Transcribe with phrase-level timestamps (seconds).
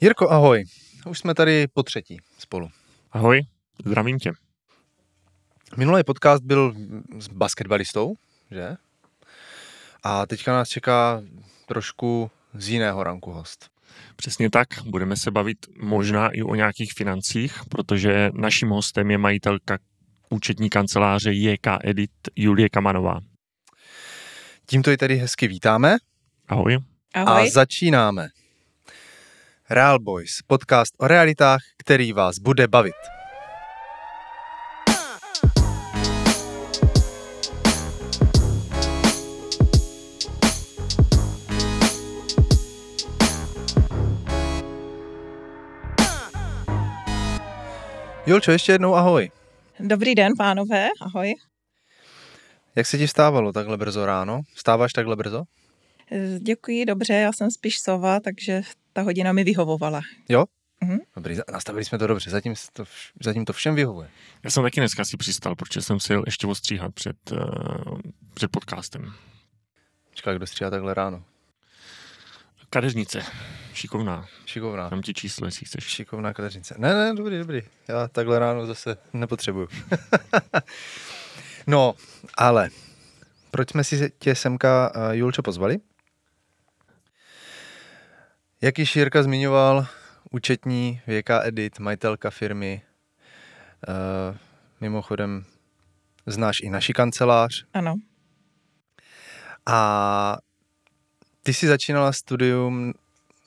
[0.00, 0.64] Jirko, ahoj.
[1.06, 2.68] Už jsme tady po třetí spolu.
[3.12, 3.42] Ahoj,
[3.86, 4.32] zdravím tě.
[5.76, 6.74] Minulý podcast byl
[7.18, 8.14] s basketbalistou,
[8.50, 8.76] že?
[10.02, 11.22] A teďka nás čeká
[11.66, 13.70] trošku z jiného ranku host.
[14.16, 19.78] Přesně tak, budeme se bavit možná i o nějakých financích, protože naším hostem je majitelka
[20.30, 23.20] účetní kanceláře JK Edit Julie Kamanová.
[24.66, 25.96] Tímto ji tady hezky vítáme.
[26.48, 26.78] Ahoj.
[27.14, 27.48] Ahoj.
[27.48, 28.28] A začínáme.
[29.70, 32.94] Real Boys, podcast o realitách, který vás bude bavit.
[48.26, 49.30] Julčo, ještě jednou ahoj.
[49.80, 51.34] Dobrý den, pánové, ahoj.
[52.76, 54.40] Jak se ti vstávalo takhle brzo ráno?
[54.54, 55.42] Vstáváš takhle brzo?
[56.38, 58.62] Děkuji, dobře, já jsem spíš sova, takže
[58.96, 60.00] ta hodina mi vyhovovala.
[60.28, 60.44] Jo?
[60.80, 60.98] Mhm.
[61.16, 62.84] Dobrý, nastavili jsme to dobře, zatím to,
[63.24, 64.10] zatím to všem vyhovuje.
[64.44, 67.38] Já jsem taky dneska si přistal, protože jsem si jel ještě ostříhat před, uh,
[68.34, 69.12] před podcastem.
[70.14, 71.22] Čeká, kdo stříhá takhle ráno.
[72.70, 73.22] Kadeřnice,
[73.72, 74.88] šikovná, Šikovná.
[74.88, 75.84] dám ti číslo, jestli chceš.
[75.84, 76.74] Šikovná kadeřnice.
[76.78, 77.62] Ne, ne, dobrý, dobrý.
[77.88, 79.68] Já takhle ráno zase nepotřebuju.
[81.66, 81.94] no,
[82.34, 82.68] ale
[83.50, 85.78] proč jsme si tě semka, uh, Julčo, pozvali?
[88.62, 89.86] Jak již Jirka zmiňoval,
[90.30, 92.82] účetní VK Edit, majitelka firmy.
[93.88, 94.36] Uh,
[94.80, 95.44] mimochodem,
[96.26, 97.64] znáš i naši kancelář.
[97.74, 97.94] Ano,
[99.66, 100.36] A
[101.42, 102.92] ty jsi začínala studium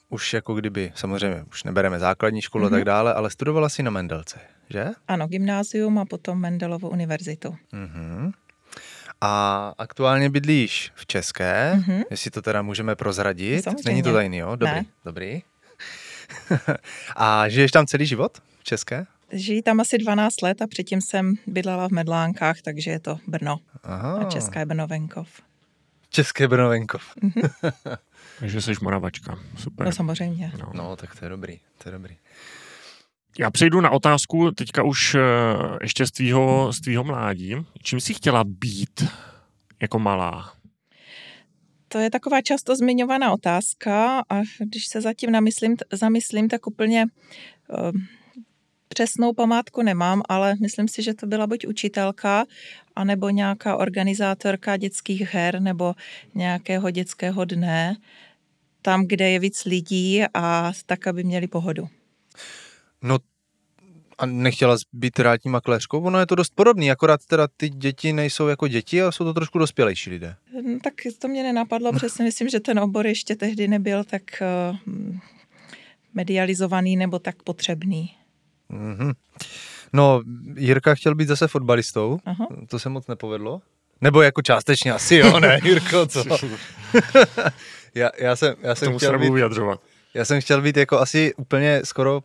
[0.08, 2.74] už jako kdyby, samozřejmě už nebereme základní školu mm-hmm.
[2.74, 4.86] a tak dále, ale studovala si na Mendelce, že?
[5.08, 7.56] ano, gymnázium a potom Mendelovu univerzitu.
[7.72, 8.32] Mm-hmm.
[9.20, 11.92] A aktuálně bydlíš v České, mm-hmm.
[11.94, 12.02] Mhm.
[12.10, 13.64] jestli to teda můžeme prozradit.
[13.64, 13.82] Samozřejmě.
[13.90, 14.56] Není to tajný, jo?
[14.56, 14.84] Dobrý, Ne.
[15.04, 15.42] dobrý.
[17.16, 19.06] a žiješ tam celý život v České?
[19.32, 23.56] Žijí tam asi 12 let a předtím jsem bydlela v Medlánkách, takže je to Brno
[23.82, 24.18] Aha.
[24.18, 25.28] a Česká je Brno venkov.
[26.10, 27.02] České Brnovenkov.
[28.38, 29.86] Takže jsi moravačka, super.
[29.86, 30.52] No samozřejmě.
[30.58, 30.70] No.
[30.74, 32.16] No, tak to je dobrý, to je dobrý.
[33.38, 35.20] Já přejdu na otázku teďka už eh,
[35.82, 37.56] ještě z tvýho, z tvýho mládí.
[37.82, 39.04] Čím jsi chtěla být
[39.80, 40.52] jako malá?
[41.88, 47.06] To je taková často zmiňovaná otázka a když se zatím namyslím, zamyslím, tak úplně
[47.68, 47.90] uh,
[48.88, 52.44] přesnou památku nemám, ale myslím si, že to byla buď učitelka,
[52.96, 55.94] anebo nějaká organizátorka dětských her nebo
[56.34, 57.96] nějakého dětského dne,
[58.82, 61.88] tam, kde je víc lidí a tak, aby měli pohodu.
[63.02, 63.18] No
[64.18, 66.00] a nechtěla být realitní makléřkou?
[66.00, 69.34] Ono je to dost podobný, akorát teda ty děti nejsou jako děti, ale jsou to
[69.34, 70.36] trošku dospělejší lidé.
[70.62, 74.22] No, Tak to mě nenapadlo, protože si myslím, že ten obor ještě tehdy nebyl tak
[74.70, 74.76] uh,
[76.14, 78.14] medializovaný nebo tak potřebný.
[78.68, 79.12] Mhm.
[79.92, 80.22] No,
[80.56, 82.48] Jirka chtěl být zase fotbalistou, Aha.
[82.68, 83.62] to se moc nepovedlo.
[84.00, 86.24] Nebo jako částečně asi, jo, ne, Jirko, co?
[87.94, 89.80] já, já, jsem, já, jsem chtěl být, vyjadřovat.
[90.14, 92.22] já jsem chtěl být jako asi úplně skoro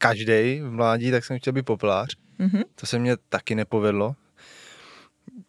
[0.00, 2.16] každý v mládí, tak jsem chtěl být populář.
[2.38, 2.62] Mhm.
[2.74, 4.14] To se mě taky nepovedlo.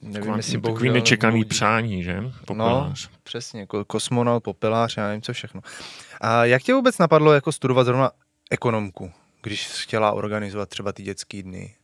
[0.01, 2.17] Nevím, Taková, jestli takový bohužel nečekaný nebo- přání, že?
[2.47, 3.09] Populář.
[3.23, 5.61] Přesně, jako kosmonaut, popelář, já nevím co všechno.
[6.21, 8.11] A jak tě vůbec napadlo jako studovat zrovna
[8.51, 9.11] ekonomku,
[9.43, 11.75] když jsi chtěla organizovat třeba ty dětský dny?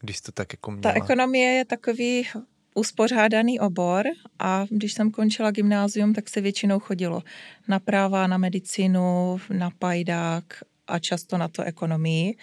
[0.00, 0.92] Když jsi to tak jako měla.
[0.92, 2.28] Ta ekonomie je takový
[2.74, 4.04] uspořádaný obor
[4.38, 7.22] a když jsem končila gymnázium, tak se většinou chodilo
[7.68, 10.44] na práva, na medicínu, na pajdák
[10.86, 12.36] a často na to ekonomii.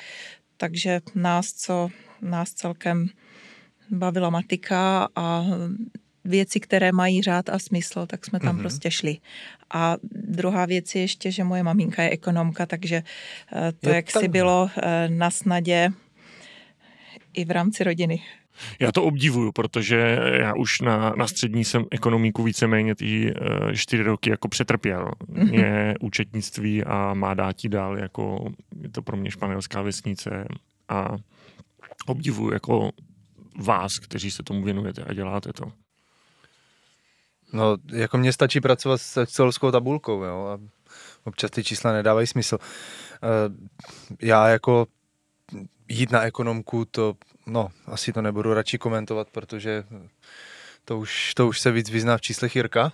[0.57, 1.89] Takže nás, co
[2.21, 3.07] nás celkem
[3.89, 5.45] bavila matika a
[6.25, 8.57] věci, které mají řád a smysl, tak jsme tam Mhm.
[8.57, 8.61] mm-hmm.
[8.61, 9.17] prostě šli.
[9.73, 13.03] A druhá věc je ještě, že moje maminka je ekonomka, takže
[13.53, 14.27] eh, to, Jo, jak si takhle.
[14.29, 15.89] bylo eh, na snadě
[17.33, 18.23] i v rámci rodiny.
[18.79, 24.03] Já to obdivuju, protože já už na, na střední jsem ekonomiku víceméně ty uh, čtyři
[24.03, 25.11] roky jako přetrpěl.
[25.51, 30.47] Je účetnictví a má dátí dál, jako je to pro mě španělská vesnice
[30.89, 31.17] a
[32.07, 32.91] obdivuju jako
[33.59, 35.71] vás, kteří se tomu věnujete a děláte to.
[37.53, 40.59] No, jako mně stačí pracovat s excelovskou tabulkou, jo, a
[41.23, 42.57] občas ty čísla nedávají smysl.
[42.61, 43.27] Eh,
[44.21, 44.87] Já jako
[45.91, 47.15] jít na ekonomku, to,
[47.45, 49.83] no, asi to nebudu radši komentovat, protože
[50.85, 52.93] to už, to už se víc vyzná v číslech Jirka.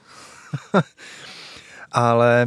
[1.91, 2.45] Ale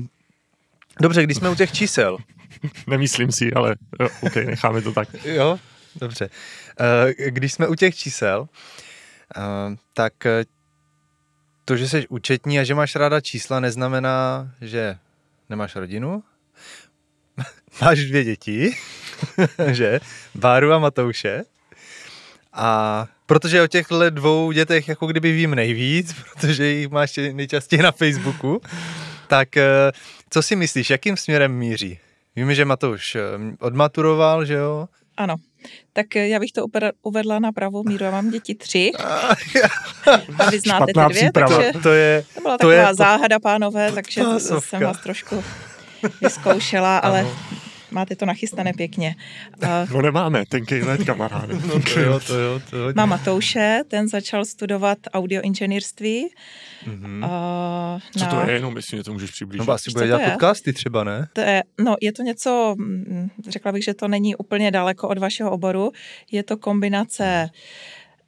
[1.01, 2.19] dobře, když jsme u těch čísel,
[2.87, 5.09] Nemyslím si, ale jo, OK, necháme to tak.
[5.25, 5.59] Jo,
[5.97, 6.31] dobře.
[6.81, 8.49] Eh, Když jsme u těch čísel,
[9.37, 9.41] eh,
[9.95, 10.45] tak eh,
[11.65, 14.99] to, že jsi účetní a že máš ráda čísla, neznamená, že
[15.49, 16.23] nemáš rodinu
[17.83, 18.77] máš dvě děti,
[19.71, 20.01] že?
[20.35, 21.43] Báru a Matouše.
[22.53, 27.93] A protože o těchto dvou dětech jako kdyby vím nejvíc, protože jich máš nejčastěji na
[27.93, 28.61] Facebooku,
[29.29, 29.93] tak eh,
[30.31, 31.99] co si myslíš, jakým směrem míří?
[32.37, 33.21] Víme, že Matouš eh,
[33.61, 34.89] odmaturoval, že jo?
[35.17, 35.37] Ano.
[35.93, 36.65] Tak eh, já bych to
[37.03, 38.05] uvedla na pravou míru.
[38.05, 38.93] Já mám děti tři.
[40.39, 41.57] A vy znáte ty dvě, příprava.
[41.57, 44.61] takže To je, to byla to taková je záhada, pánové, takže podpásovka.
[44.69, 45.45] jsem vás trošku
[46.21, 47.37] vyzkoušela, ale Ano.
[47.91, 49.15] máte to nachystané pěkně.
[49.69, 51.55] A No nemáme, tenkej let, kamaráde.
[51.55, 52.93] no to jo, to jo, to jo.
[52.97, 56.29] Mám Matouše, ten začal studovat audioinženýrství.
[56.87, 57.25] Mhm.
[57.25, 57.29] a
[58.19, 59.67] Co na- to je, jenom myslím, že to můžeš přiblížit.
[59.69, 60.31] No asi Co bude dělat je?
[60.31, 61.29] podcasty třeba, ne?
[61.33, 65.19] To je, no, je to něco, mm, řekla bych, že to není úplně daleko od
[65.19, 65.93] vašeho oboru.
[66.31, 67.49] Je to kombinace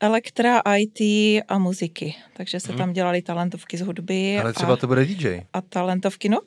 [0.02, 1.00] elektra, IT
[1.48, 2.14] a muziky.
[2.36, 2.78] Takže se Mhm.
[2.78, 4.38] tam dělali talentovky z hudby.
[4.38, 5.40] Ale třeba a, to bude DJ.
[5.52, 6.38] a talentovky, no,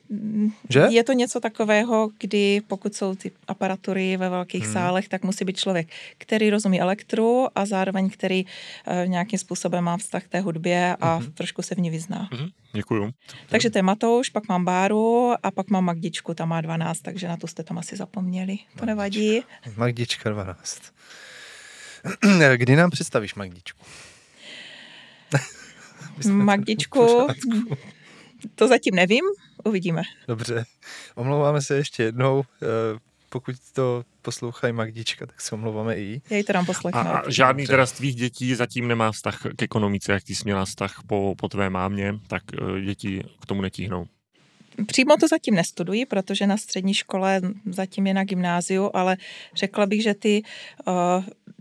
[0.69, 0.79] Že?
[0.89, 4.73] je to něco takového, kdy pokud jsou ty aparatury ve velkých Mhm.
[4.73, 5.87] sálech, tak musí být člověk,
[6.17, 11.17] který rozumí elektru a zároveň který uh, nějakým způsobem má vztah k té hudbě a
[11.19, 11.31] Mhm.
[11.31, 12.29] trošku se v ní vyzná.
[12.33, 13.11] Mhm, děkuju.
[13.49, 17.27] Takže to je Matouš, pak mám Báru a pak mám Magdičku, ta má 12, takže
[17.27, 18.57] na tu jste tam asi zapomněli.
[18.79, 19.41] To nevadí.
[19.77, 20.81] Magdička 12.
[22.55, 23.79] Kdy nám představíš Magdičku?
[26.31, 27.27] Magdičku,
[28.55, 29.23] to zatím nevím,
[29.63, 30.01] uvidíme.
[30.27, 30.65] Dobře.
[31.15, 32.43] Omlouváme se ještě jednou.
[32.63, 32.99] eh,
[33.29, 36.21] Pokud to poslouchají Magdička, tak se omlouváme i jí.
[36.29, 37.07] Já ji to dám A, poslechnout.
[37.07, 40.65] a žádný teda z tvých dětí zatím nemá vztah k ekonomice, jak ty jsi měla
[40.65, 44.05] vztah po, po tvé mámě, tak eh, děti k tomu netíhnou.
[44.87, 49.17] Přímo to zatím nestuduji, protože na střední škole zatím je na gymnáziu, ale
[49.55, 50.43] řekla bych, že ty
[50.87, 50.93] uh,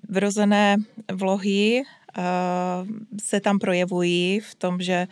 [0.09, 0.77] vrozené
[1.13, 1.83] vlohy
[2.19, 2.89] uh,
[3.23, 5.07] se tam projevují v tom, že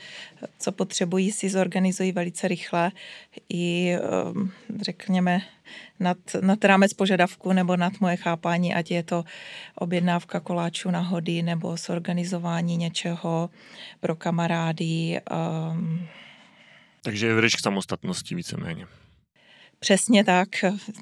[0.59, 2.93] co potřebují, si zorganizují velice rychle
[3.49, 3.97] i,
[4.35, 5.41] um, řekněme,
[6.01, 9.25] nad, nad rámec požadavku nebo nad moje chápání, ať je to
[9.75, 13.51] objednávka koláčů na hody nebo zorganizování něčeho
[14.01, 15.21] pro kamarády.
[15.73, 16.09] Um,
[17.03, 18.87] Takže vedeš k samostatnosti víceméně.
[19.79, 20.49] Přesně tak.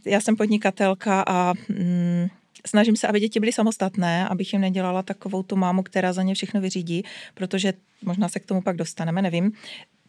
[0.06, 2.28] Já jsem podnikatelka a mm,
[2.66, 6.34] snažím se, aby děti byly samostatné, abych jim nedělala takovou tu mámu, která za ně
[6.34, 7.02] všechno vyřídí,
[7.34, 7.72] protože
[8.02, 9.52] možná se k tomu pak dostaneme, nevím.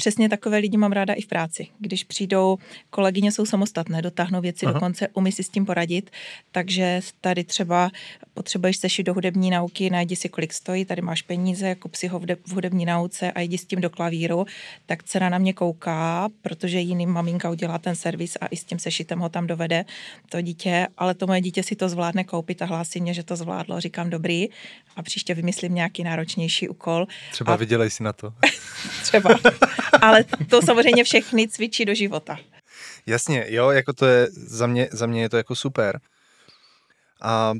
[0.01, 1.67] Přesně takové lidi mám ráda i v práci.
[1.79, 2.57] Když přijdou,
[2.89, 4.73] kolegyně jsou samostatné, dotáhnou věci Aha.
[4.73, 6.11] do konce, umí si s tím poradit,
[6.51, 7.91] takže tady třeba
[8.33, 12.19] potřebuješ sešit do hudební nauky, najdi si, kolik stojí, tady máš peníze, kup si ho
[12.19, 14.45] v, de- v hudební nauce a jdi s tím do klavíru,
[14.85, 18.79] tak dcera na mě kouká, protože jiným maminka udělá ten servis a i s tím
[18.79, 19.85] sešitem ho tam dovede
[20.29, 23.35] to dítě, ale to moje dítě si to zvládne koupit a hlásí mě, že to
[23.35, 23.79] zvládlo.
[23.79, 24.49] Říkám dobrý
[24.95, 27.07] a příště vymyslím nějaký náročnější úkol.
[27.31, 28.33] Třeba A- vydělej si na to.
[29.03, 29.29] Třeba.
[30.01, 32.37] Ale to samozřejmě všechny cvičí do života.
[33.05, 35.99] Jasně, jo, jako to je, za mě, za mě je to jako super.
[37.21, 37.53] A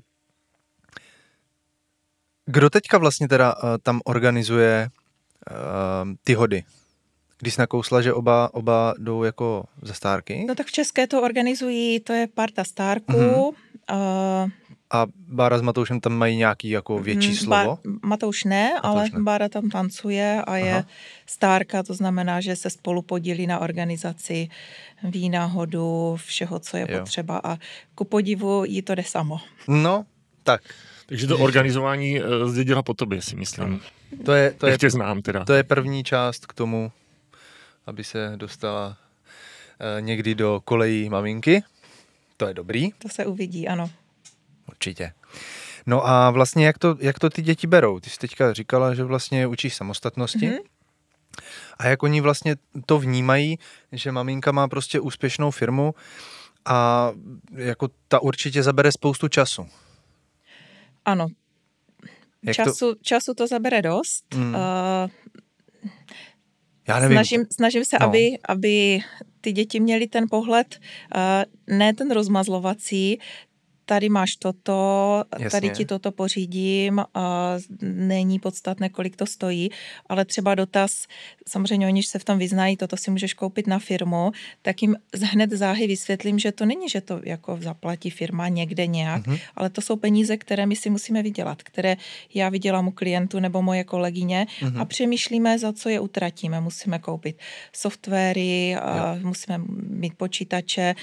[2.45, 4.89] kdo teďka vlastně teda uh, tam organizuje
[5.51, 6.63] uh, ty hody?
[7.39, 11.21] Když jsi nakousla, že oba, oba jdou jako ze stárky No tak v České to
[11.21, 13.11] organizují, to je parta stárků.
[13.11, 13.33] Mhm.
[13.33, 14.49] Uh,
[14.91, 17.79] a Bára s Matoušem tam mají nějaký jako větší mm, slovo?
[17.85, 19.19] Ba- Matouš ne, ale ne.
[19.19, 20.85] Bára tam tancuje a je Aha.
[21.25, 24.49] stárka, to znamená, že se spolu podílí na organizaci
[25.03, 26.99] vína, hodu, všeho, co je Jo.
[26.99, 27.57] potřeba a
[27.95, 29.39] ku podivu jí to jde samo.
[29.67, 30.05] No,
[30.43, 30.61] tak.
[31.05, 33.81] Takže to organizování eh, zdědila po tobě, si myslím.
[34.25, 35.45] To je, to je, tě znám teda.
[35.45, 36.91] to je první část k tomu,
[37.85, 41.63] aby se dostala uh, někdy do kolejí maminky.
[42.37, 42.91] To je dobrý.
[42.91, 43.89] To se uvidí, ano.
[44.81, 45.13] Určitě.
[45.85, 47.99] No a vlastně jak to, jak to ty děti berou?
[47.99, 50.47] Ty jsi teďka říkala, že vlastně učíš samostatnosti.
[50.47, 50.57] Mhm.
[51.79, 53.59] A jak oni vlastně to vnímají,
[53.91, 55.95] že maminka má prostě úspěšnou firmu
[56.65, 57.11] a
[57.55, 59.67] jako ta určitě zabere spoustu času.
[61.05, 61.27] Ano,
[62.43, 64.25] Jak to, času, času to zabere dost.
[64.35, 64.53] Mm.
[64.53, 65.09] Uh,
[66.87, 67.15] já nevím.
[67.15, 68.05] Snažím, snažím se, no.
[68.05, 68.99] aby, aby
[69.41, 70.79] ty děti měly ten pohled,
[71.15, 73.19] uh, ne ten rozmazlovací,
[73.85, 75.49] tady máš toto, Jasně.
[75.49, 79.69] tady ti toto pořídím, a není podstatné, kolik to stojí,
[80.09, 81.07] ale třeba dotaz,
[81.47, 84.95] samozřejmě oni se v tom vyznají, toto si můžeš koupit na firmu, tak jim
[85.31, 89.37] hned záhy vysvětlím, že to není, že to jako zaplatí firma někde nějak, Mhm.
[89.55, 91.97] ale to jsou peníze, které my si musíme vydělat, které
[92.33, 94.81] já vydělám u klientů nebo moje kolegyně Mhm.
[94.81, 96.61] a přemýšlíme, za co je utratíme.
[96.61, 97.37] Musíme koupit
[97.73, 99.57] softwary, a musíme
[99.89, 100.95] mít počítače,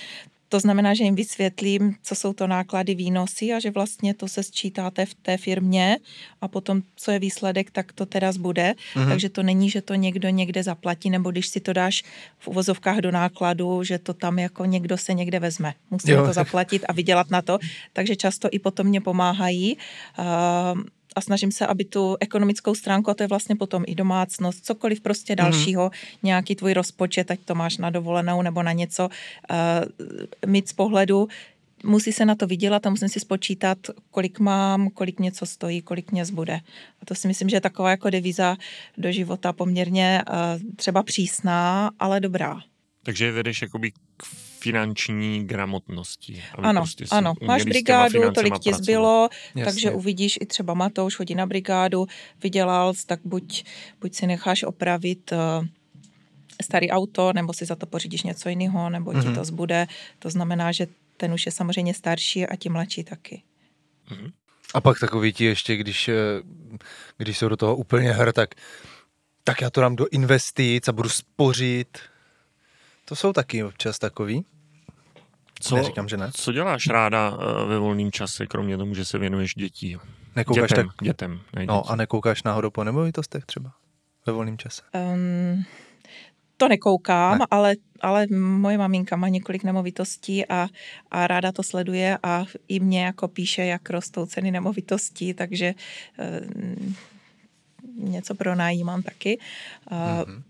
[0.49, 4.43] to znamená, že jim vysvětlím, co jsou to náklady, výnosy a že vlastně to se
[4.43, 5.99] sčítáte v té firmě
[6.40, 8.75] a potom, co je výsledek, tak to teda zbude.
[8.95, 9.09] Mm-hmm.
[9.09, 12.02] Takže to není, že to někdo někde zaplatí, nebo když si to dáš
[12.38, 15.75] v uvozovkách do nákladu, že to tam jako někdo se někde vezme.
[15.90, 16.26] Musíme jo.
[16.26, 17.59] to zaplatit a vydělat na to.
[17.93, 19.76] Takže často i potom mě pomáhají.
[20.19, 20.83] Uh,
[21.18, 25.00] a snažím se, aby tu ekonomickou stránku, a to je vlastně potom i domácnost, cokoliv
[25.00, 25.37] prostě mhm.
[25.37, 26.18] dalšího, mm-hmm.
[26.22, 31.28] nějaký tvůj rozpočet, ať to máš na dovolenou nebo na něco, uh, mít z pohledu,
[31.84, 33.78] musí se na to vydělat a musím si spočítat,
[34.10, 36.60] kolik mám, kolik něco stojí, kolik mě zbude.
[37.02, 38.56] A to si myslím, že je taková jako devíza
[38.98, 40.34] do života poměrně uh,
[40.76, 42.60] třeba přísná, ale dobrá.
[43.02, 44.25] Takže vedeš jakoby k
[44.58, 46.44] finanční gramotnosti.
[46.54, 47.34] Ano, prostě ano.
[47.42, 49.64] Máš brigádu, tolik ti zbylo, Jasně.
[49.64, 52.06] takže uvidíš i třeba Matouš chodí na brigádu,
[52.42, 53.64] vydělal, tak buď,
[54.00, 55.66] buď si necháš opravit uh,
[56.62, 59.22] starý auto, nebo si za to pořídíš něco jiného, nebo mm-hmm.
[59.22, 59.36] ti mhm.
[59.36, 59.86] to zbude.
[60.18, 60.86] To znamená, že
[61.16, 63.42] ten už je samozřejmě starší a ti mladší taky.
[64.10, 64.32] Mm-hmm.
[64.74, 66.14] A pak takový ti ještě, když, eh,
[67.16, 68.54] když jsou do toho úplně hr, tak,
[69.44, 71.98] tak já to dám do investic a budu spořit.
[73.08, 74.44] To jsou taky občas takový.
[75.60, 76.30] Co, Neříkám, že ne.
[76.34, 79.96] Co děláš ráda eh, ve volném čase, kromě tomu, že se věnuješ dětí?
[80.36, 81.06] Nekoukáš dětem, tak...
[81.06, 83.72] dětem ne no a nekoukáš náhodou po nemovitostech třeba
[84.26, 84.82] ve volném čase?
[85.14, 85.64] Um,
[86.56, 87.46] to nekoukám, ne.
[87.50, 90.68] ale, ale moje maminka má několik nemovitostí a,
[91.10, 95.74] a ráda to sleduje a i mě jako píše, jak rostou ceny nemovitostí, takže
[96.52, 96.96] um,
[97.96, 99.38] něco pronajímám taky.
[99.90, 100.42] Uh, mm-hmm.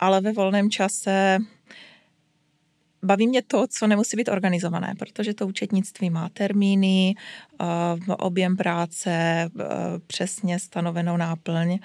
[0.00, 1.38] Ale ve volném čase
[3.02, 7.14] baví mě to, co nemusí být organizované, protože to účetnictví má termíny,
[7.60, 7.64] eh,
[8.14, 9.48] objem práce, eh,
[10.06, 11.78] přesně stanovenou náplň,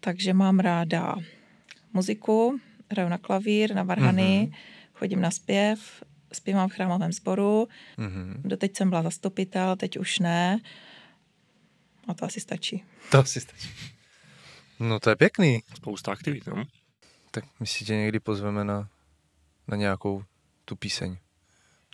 [0.00, 1.14] takže mám ráda
[1.92, 2.58] muziku,
[2.90, 4.54] hraju na klavír, na varhany, mm-hmm.
[4.94, 7.68] chodím na zpěv, zpívám v chrámovém sboru,
[7.98, 8.34] mm-hmm.
[8.44, 10.58] doteď jsem byla zastupitel, teď už ne.
[12.08, 12.84] A to asi stačí.
[13.10, 13.68] To asi stačí.
[14.80, 15.60] No to je pěkný.
[15.74, 16.64] Spousta aktivit, no.
[17.30, 18.88] Tak my si tě někdy pozveme na,
[19.68, 20.22] na nějakou
[20.64, 21.16] tu píseň.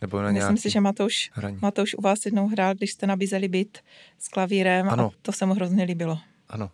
[0.01, 1.57] Nebo na Myslím si, že Matouš, hraní.
[1.61, 3.79] Matouš u vás jednou hrál, když jste nabízeli byt
[4.19, 5.11] s klavírem ano.
[5.13, 6.19] a to se mu hrozně líbilo.
[6.49, 6.71] Ano.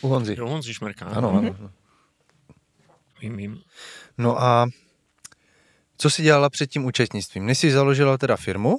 [0.00, 0.34] U Honzy.
[0.38, 1.06] Jo, Honzi Šmerka.
[1.06, 1.70] Ano, ano, ano.
[3.20, 3.62] Vím, vím.
[4.18, 4.66] No a
[5.96, 7.46] co jsi dělala před tím účetnictvím?
[7.46, 8.78] Než jsi založila teda firmu?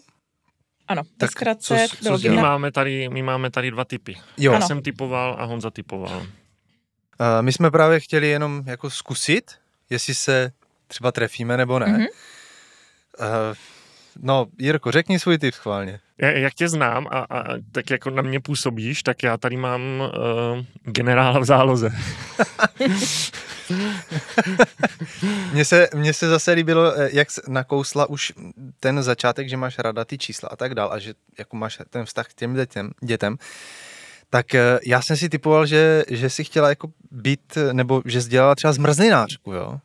[0.87, 4.17] Ano, tak zkratce co, co my, máme tady, my máme tady dva typy.
[4.37, 4.51] Jo.
[4.51, 4.67] Já ano.
[4.67, 6.19] jsem typoval a Honza typoval.
[6.19, 6.27] Uh,
[7.41, 9.51] my jsme právě chtěli jenom jako zkusit,
[9.89, 10.51] jestli se
[10.87, 11.85] třeba trefíme nebo ne.
[11.85, 12.07] Mm-hmm.
[13.21, 13.55] Uh,
[14.19, 15.99] no, Jirko, řekni svůj tip schválně.
[16.17, 20.09] Jak tě znám a, a tak jako na mě působíš, tak já tady mám uh,
[20.83, 21.89] generála v záloze.
[25.53, 28.33] mně, se, mně se zase líbilo, eh, jak nakousla už
[28.79, 32.05] ten začátek, že máš rada ty čísla a tak dál a že jako máš ten
[32.05, 33.37] vztah k těm dětem, dětem
[34.33, 34.45] tak
[34.85, 38.73] já jsem si typoval, že, že si chtěla jako být, nebo že jsi dělala třeba
[38.73, 39.79] zmrzlinářku, jo?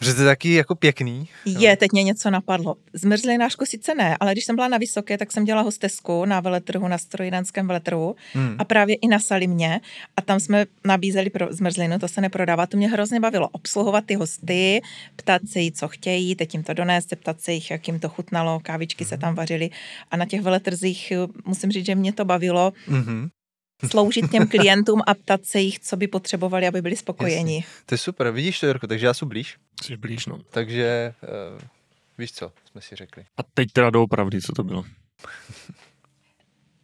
[0.00, 1.28] Protože to je taky jako pěkný.
[1.44, 2.76] Je, teď mě něco napadlo.
[2.92, 6.88] Zmrzlinářku sice ne, ale když jsem byla na Vysoké, tak jsem dělala hostesku na veletrhu,
[6.88, 8.56] na strojinském veletrhu hmm.
[8.58, 9.80] a právě i na Salimě
[10.16, 12.66] a tam jsme nabízeli pro zmrzlinu, to se neprodává.
[12.66, 14.80] To mě hrozně bavilo, obsluhovat ty hosty,
[15.16, 18.08] ptat se jí, co chtějí, teď jim to donést, ptat se jich, jak jim to
[18.08, 19.08] chutnalo, kávičky hmm.
[19.08, 19.70] se tam vařily
[20.10, 21.12] a na těch veletrzích
[21.44, 22.72] musím říct, že mě to bavilo.
[22.86, 23.28] Hmm
[23.88, 27.56] sloužit těm klientům a ptat se jich, co by potřebovali, aby byli spokojeni.
[27.56, 27.70] Jasně.
[27.86, 29.56] To je super, vidíš to, Jirko, takže já jsem blíž.
[29.82, 30.38] Jsi blíž, no.
[30.50, 31.14] Takže
[31.54, 31.60] uh,
[32.18, 33.24] víš co, jsme si řekli.
[33.36, 34.84] A teď teda doopravdy, co to bylo?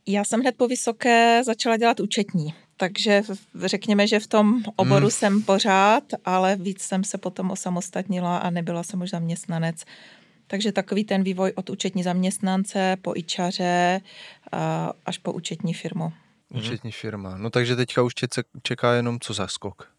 [0.07, 2.55] já jsem hned po vysoké začala dělat účetní.
[2.77, 3.23] Takže
[3.65, 5.11] řekněme, že v tom oboru hmm.
[5.11, 9.85] jsem pořád, ale víc jsem se potom osamostatnila a nebyla jsem už zaměstnanec.
[10.47, 14.01] Takže takový ten vývoj od účetní zaměstnance po ičaře
[15.07, 16.13] až po účetní firmu.
[16.51, 16.61] Mhm.
[16.61, 17.37] Účetní firma.
[17.37, 18.27] No takže teďka už tě
[18.63, 19.93] čeká jenom co za skok?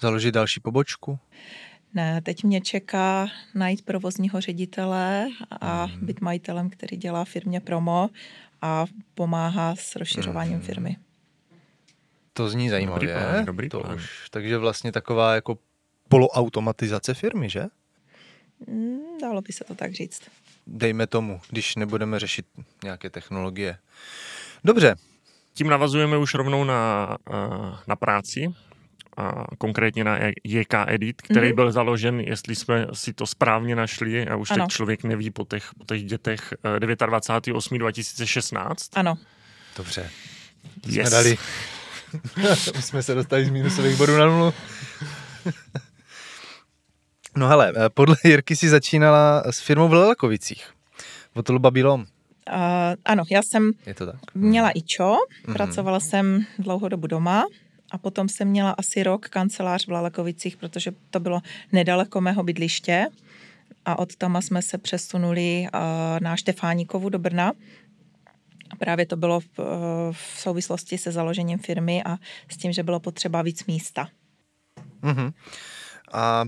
[0.00, 1.18] Založit další pobočku?
[1.94, 5.28] Ne, teď mě čeká najít provozního ředitele
[5.60, 6.06] a mm.
[6.06, 8.10] být majitelem, který dělá firmě promo
[8.62, 10.62] a pomáhá s rozšiřováním mm.
[10.62, 10.96] firmy.
[12.32, 13.08] To zní zajímavě.
[13.08, 13.96] Dobrý plán, dobrý to plán.
[13.96, 15.58] Už, takže vlastně taková jako
[16.08, 17.64] poloautomatizace firmy, že?
[18.66, 20.22] Mm, dalo by se to tak říct.
[20.66, 22.46] Dejme tomu, když nebudeme řešit
[22.84, 23.78] nějaké technologie.
[24.64, 24.96] Dobře,
[25.54, 28.54] tím navazujeme už rovnou na, eh, na práci,
[29.18, 31.54] a konkrétně na JK Edit, který mm-hmm.
[31.54, 34.64] byl založen, jestli jsme si to správně našli, a už ano.
[34.64, 38.74] teď člověk neví po těch, po těch dětech, 29.8.2016.
[38.96, 39.18] Eh, ano.
[39.76, 40.10] Dobře.
[40.86, 41.08] Yes.
[41.08, 41.38] Jsme dali.
[42.80, 44.54] jsme se dostali z minusových bodů na nulu.
[47.36, 50.70] No hele, eh, podle Jirky si začínala s firmou v Lelakovicích.
[51.34, 52.00] Hotel Babylon.
[52.00, 52.06] Uh,
[53.04, 54.16] ano, já jsem Je to tak?
[54.34, 55.54] měla ičo, Mhm.
[55.54, 57.44] pracovala jsem dlouhou dobu doma
[57.90, 61.40] a potom jsem měla asi rok kancelář v Lalakovicích, protože to bylo
[61.72, 63.06] nedaleko mého bydliště
[63.84, 65.80] a od tam jsme se přesunuli uh,
[66.20, 67.52] na Štefánikovu do Brna.
[68.70, 69.66] A právě to bylo v, uh,
[70.12, 72.16] v souvislosti se založením firmy a
[72.48, 74.08] s tím, že bylo potřeba víc místa.
[75.02, 75.32] Mhm.
[76.12, 76.44] A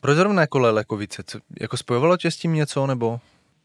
[0.00, 1.22] proč zrovna jako Lelekovice?
[1.60, 3.20] Jako spojovalo tě s tím něco, nebo?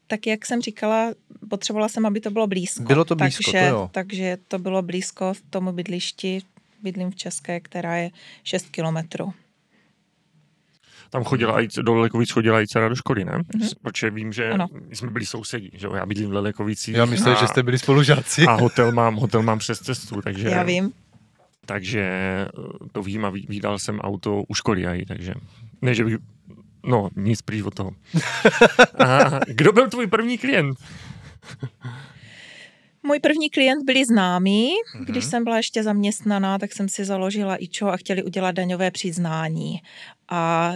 [0.06, 1.12] Tak jak jsem říkala,
[1.50, 2.82] potřebovala jsem, aby to bylo blízko.
[2.82, 3.90] Bylo to blízko, takže, to jo.
[3.92, 6.40] Takže to bylo blízko tomu bydlišti.
[6.82, 8.10] Bydlím v České, která je
[8.44, 9.32] 6 kilometrů.
[11.10, 13.32] Tam chodila i, do Lelekovic chodila i dcera do školy, ne?
[13.54, 13.68] Mhm.
[13.82, 14.66] Protože vím, že Ano.
[14.92, 15.94] jsme byli sousedí, že jo?
[15.94, 16.94] Já bydlím v Lelekovicích.
[16.94, 18.46] Já myslím, a, že jste byli spolužáci.
[18.46, 20.48] A hotel mám, hotel mám přes cestu, takže...
[20.48, 20.92] Já vím.
[21.66, 22.48] Takže eh,
[22.92, 25.34] to vím a vídal jsem auto u školy aj, takže
[25.82, 26.16] ne, že bych,
[26.86, 27.90] no nic prý od toho.
[29.04, 30.78] A kdo byl tvůj první klient?
[33.06, 34.70] Můj první klient byli známí.
[34.94, 35.04] Mhm.
[35.04, 39.80] Když jsem byla ještě zaměstnaná, tak jsem si založila ičo a chtěli udělat daňové přiznání.
[40.28, 40.74] A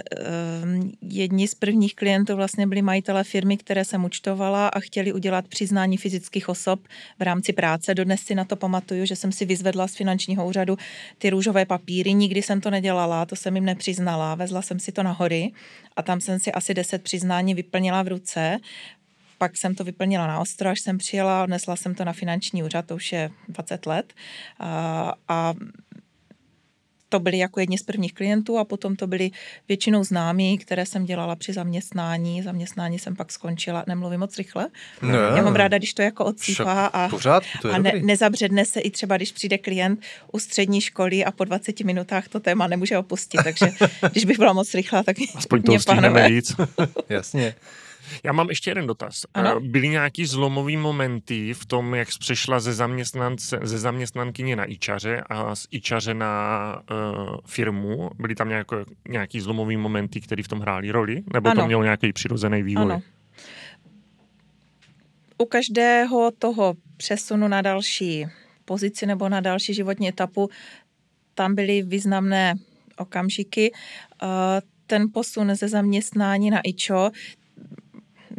[0.64, 5.48] um, jedni z prvních klientů vlastně byli majitelé firmy, které jsem účtovala a chtěli udělat
[5.48, 6.80] přiznání fyzických osob
[7.18, 7.94] v rámci práce.
[7.94, 10.78] Dodnes si na to pamatuju, že jsem si vyzvedla z finančního úřadu
[11.18, 12.14] ty růžové papíry.
[12.14, 14.34] Nikdy jsem to nedělala, to jsem jim nepřiznala.
[14.34, 15.52] Vezla jsem si to na hory
[15.96, 18.58] a tam jsem si asi deset přiznání vyplnila v ruce
[19.40, 22.86] pak jsem to vyplnila na ostro, až jsem přijela, odnesla jsem to na finanční úřad,
[22.86, 24.12] to už je 20 let.
[24.58, 25.54] A, a
[27.08, 29.30] to byli jako jedni z prvních klientů a potom to byli
[29.68, 32.42] většinou známí, které jsem dělala při zaměstnání.
[32.42, 34.66] Zaměstnání jsem pak skončila, nemluvím moc rychle.
[35.02, 35.18] Ne.
[35.36, 38.06] Já mám ráda, když to jako odsýpá a, Pořád, to je a ne, dobrý.
[38.06, 40.00] nezabředne se i třeba, když přijde klient
[40.32, 43.40] u střední školy a po 20 minutách to téma nemůže opustit.
[43.44, 43.66] Takže
[44.12, 46.28] když bych byla moc rychlá, tak Aspoň to mě pánové.
[46.28, 46.52] víc.
[47.08, 47.54] Jasně.
[48.24, 49.22] Já mám ještě jeden dotaz.
[49.34, 49.56] Ano.
[49.56, 54.64] Eh, Byly nějaký zlomový momenty v tom, jak jsi přešla ze, zaměstnance, ze zaměstnankyně na
[54.64, 58.10] ičaře a z ičaře na uh, firmu?
[58.18, 58.76] Byly tam nějaké,
[59.08, 61.22] nějaký zlomový momenty, které v tom hrály roli?
[61.32, 61.66] Nebo to Ano.
[61.66, 62.84] mělo nějaký přirozený vývoj?
[62.84, 63.02] Ano.
[65.38, 68.26] U každého toho přesunu na další
[68.64, 70.50] pozici nebo na další životní etapu,
[71.34, 72.54] tam byly významné
[72.96, 73.72] okamžiky.
[74.22, 74.26] Eh,
[74.86, 77.10] Ten posun ze zaměstnání na IČO,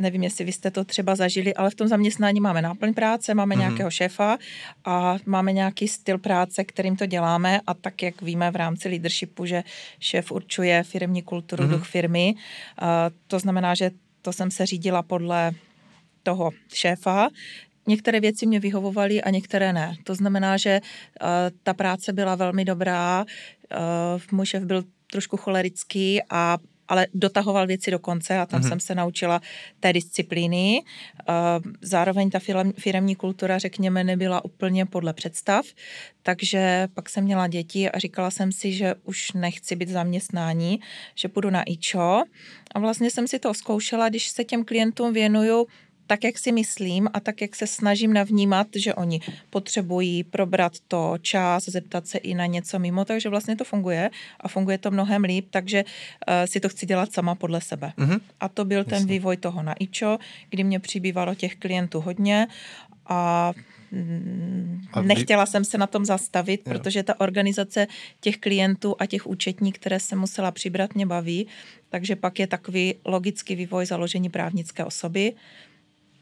[0.01, 3.55] nevím, jestli vy jste to třeba zažili, ale v tom zaměstnání máme náplň práce, máme
[3.55, 3.61] Mhm.
[3.61, 3.67] mm-hmm.
[3.69, 4.37] nějakého šéfa
[4.85, 9.45] a máme nějaký styl práce, kterým to děláme a tak, jak víme v rámci leadershipu,
[9.45, 9.63] že
[9.99, 11.71] šéf určuje firmní kulturu, Mhm.
[11.73, 11.77] mm-hmm.
[11.77, 12.33] duch firmy,
[12.81, 12.87] uh,
[13.27, 15.51] to znamená, že to jsem se řídila podle
[16.23, 17.29] toho šéfa.
[17.87, 19.95] Některé věci mě vyhovovaly a některé ne.
[20.03, 21.27] To znamená, že uh,
[21.63, 26.57] ta práce byla velmi dobrá, uh, můj šéf byl trošku cholerický a
[26.91, 28.65] ale dotahoval věci do konce a tam Mhm.
[28.65, 28.69] mm-hmm.
[28.69, 29.41] jsem se naučila
[29.79, 30.81] té disciplíny.
[31.29, 35.65] Uh, Zároveň ta firem- firemní kultura, řekněme, nebyla úplně podle představ,
[36.23, 40.79] takže pak jsem měla děti a říkala jsem si, že už nechci být zaměstnání,
[41.15, 42.23] že půjdu na IČO
[42.75, 45.67] a vlastně jsem si to zkoušela, když se těm klientům věnuju
[46.11, 49.19] tak, jak si myslím a tak, jak se snažím navnímat, že oni
[49.49, 54.47] potřebují probrat to čas, zeptat se i na něco mimo, takže vlastně to funguje a
[54.47, 57.93] funguje to mnohem líp, takže uh, si to chci dělat sama podle sebe.
[57.97, 58.19] Mhm.
[58.39, 59.07] A to byl ten Jasně.
[59.07, 60.19] vývoj toho na IČO,
[60.49, 62.47] kdy mě přibývalo těch klientů hodně
[63.07, 63.53] a
[63.91, 66.73] mm, A nechtěla jsem se na tom zastavit, Jo.
[66.73, 67.87] protože ta organizace
[68.19, 71.47] těch klientů a těch účetní, které jsem musela přibrat, mě baví.
[71.89, 75.33] Takže pak je takový logický vývoj založení právnické osoby.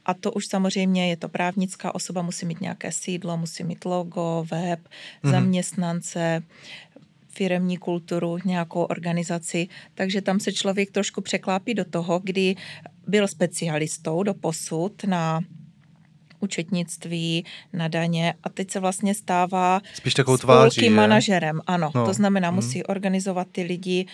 [0.10, 4.46] A to už samozřejmě je to právnická osoba, musí mít nějaké sídlo, musí mít logo,
[4.52, 4.80] web,
[5.24, 5.32] Mhm.
[5.34, 6.44] zaměstnance,
[7.30, 9.68] firemní kulturu, nějakou organizaci.
[9.94, 12.56] Takže tam se člověk trošku překlápí do toho, kdy
[13.08, 15.42] byl specialistou do posud na
[16.40, 20.96] účetnictví, na daně a teď se vlastně stává Spíš takovou tváří, spolky že?
[20.96, 21.62] manažerem.
[21.68, 22.56] Ano, No, to znamená, mm.
[22.56, 24.06] musí organizovat ty lidi,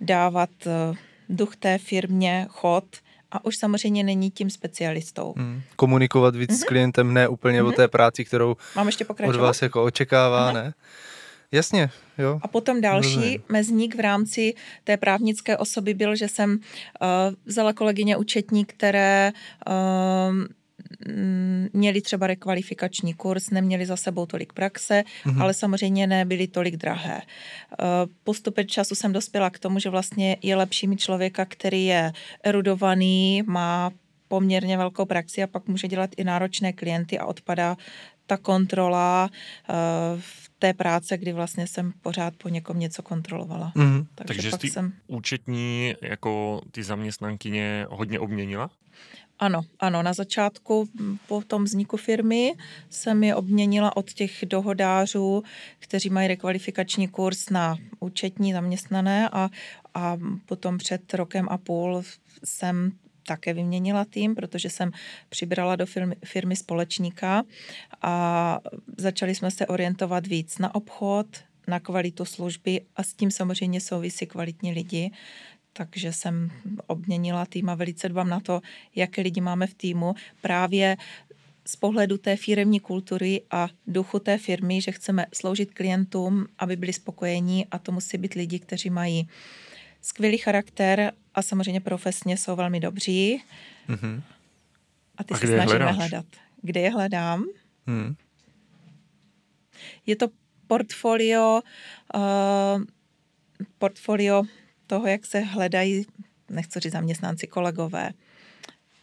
[0.00, 0.94] dávat eh,
[1.28, 2.84] duch té firmě, chod
[3.32, 5.34] a už samozřejmě není tím specialistou.
[5.36, 5.62] Mm.
[5.76, 7.74] Komunikovat víc s klientem, ne úplně o Mhm.
[7.74, 10.52] té práci, kterou Mám ještě od vás jako očekává, Aha.
[10.52, 10.74] ne?
[11.52, 12.38] Jasně, jo.
[12.42, 13.42] A potom další Rozumím.
[13.48, 16.58] mezník v rámci té právnické osoby byl, že jsem uh,
[17.44, 19.32] vzala kolegyně účetní, které
[19.68, 19.74] uh,
[21.72, 25.34] měli třeba rekvalifikační kurz, neměli za sebou tolik praxe, Mhm.
[25.36, 25.42] mm-hmm.
[25.42, 27.22] ale samozřejmě nebyly tolik drahé.
[27.22, 27.86] Uh,
[28.24, 33.42] postupem času jsem dospěla k tomu, že vlastně je lepší mít člověka, který je erudovaný,
[33.46, 33.90] má
[34.28, 37.76] poměrně velkou praxi a pak může dělat i náročné klienty a odpadá
[38.26, 39.30] ta kontrola
[39.68, 39.74] uh,
[40.20, 43.72] v té práce, kdy vlastně jsem pořád po někom něco kontrolovala.
[43.76, 44.06] Mm-hmm.
[44.14, 44.92] Takže, Takže pak jsi jsem...
[45.06, 48.70] účetní jako ty zaměstnankyně hodně obměnila?
[49.40, 50.88] Ano, ano, na začátku
[51.28, 52.54] po tom vzniku firmy
[52.90, 55.42] jsem je obměnila od těch dohodářů,
[55.78, 59.50] kteří mají rekvalifikační kurz na účetní zaměstnané a,
[59.94, 62.02] a potom před rokem a půl
[62.44, 62.92] jsem
[63.26, 64.90] také vyměnila tým, protože jsem
[65.28, 67.42] přibrala do firmy, firmy společníka
[68.02, 68.60] a
[68.96, 71.26] začali jsme se orientovat víc na obchod,
[71.68, 75.10] na kvalitu služby a s tím samozřejmě souvisí kvalitní lidi
[75.78, 76.50] takže jsem
[76.86, 78.60] obměnila tým a velice dbám na to,
[78.94, 80.14] jaké lidi máme v týmu.
[80.40, 80.96] Právě
[81.66, 86.92] z pohledu té firmní kultury a duchu té firmy, že chceme sloužit klientům, aby byli
[86.92, 89.28] spokojení a to musí být lidi, kteří mají
[90.02, 93.42] skvělý charakter a samozřejmě profesně jsou velmi dobří.
[93.88, 94.22] Mm-hmm.
[95.16, 95.96] A ty a se snažíme hledáš?
[95.96, 96.26] hledat.
[96.62, 97.44] Kde je hledám?
[97.86, 98.14] Mm.
[100.06, 100.28] Je to
[100.66, 101.62] portfolio,
[102.14, 102.82] uh,
[103.78, 104.42] portfolio
[104.88, 106.06] toho, jak se hledají,
[106.50, 108.10] nechci říct zaměstnanci, kolegové,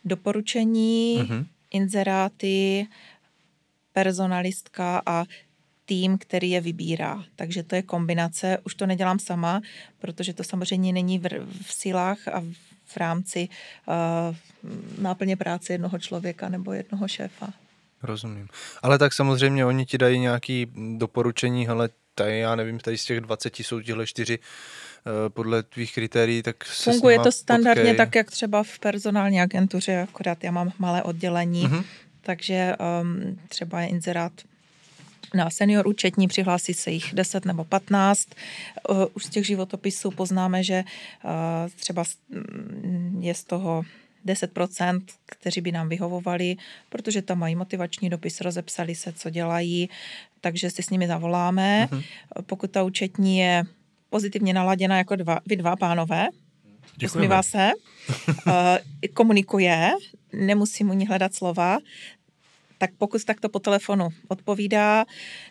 [0.06, 1.45] doporučení, mm-hmm.
[1.71, 2.88] inzeráty,
[3.93, 5.26] personalistka a
[5.86, 7.24] tým, který je vybírá.
[7.36, 8.58] Takže to je kombinace.
[8.63, 9.62] Už to nedělám sama,
[10.00, 11.24] protože to samozřejmě není v,
[11.62, 12.43] v silách a
[12.86, 13.50] v rámci
[13.88, 14.36] uh,
[15.02, 17.54] náplně práce jednoho člověka nebo jednoho šéfa.
[18.04, 18.48] Rozumím.
[18.82, 20.65] Ale tak samozřejmě oni ti dají nějaké
[20.98, 24.45] doporučení, ale tady já nevím, tady z těch 20 jsou těhle čtyři uh,
[25.30, 27.98] podle tvých kritérií, tak se Funguje to standardně potkej.
[27.98, 31.84] tak, jak třeba v personální agentuře, akorát já mám malé oddělení, mm-hmm.
[32.22, 34.32] takže um, třeba je inzerát
[35.34, 38.30] na senior účetní, přihlásí se jich 10 nebo 15.
[38.89, 40.84] Uh, už z těch životopisů poznáme, že
[41.24, 41.32] uh,
[41.76, 42.04] třeba
[43.20, 43.84] je z toho
[44.26, 46.56] 10%, kteří by nám vyhovovali,
[46.89, 49.89] protože tam mají motivační dopis, rozepsali se, co dělají,
[50.41, 51.88] takže si s nimi zavoláme.
[51.91, 52.04] Uh-huh.
[52.46, 53.63] Pokud ta účetní je
[54.15, 56.28] pozitivně naladěna jako dva, vy dva pánové,
[57.06, 57.71] usmívá se,
[58.47, 58.54] uh,
[59.13, 59.91] komunikuje,
[60.34, 61.78] nemusí mu ní hledat slova,
[62.78, 65.06] tak pokud takto po telefonu odpovídá,